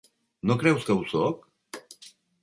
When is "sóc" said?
1.11-1.45